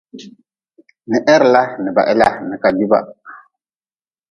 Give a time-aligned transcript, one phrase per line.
[1.07, 2.99] Ni heri la ni ba he la ni ka juba.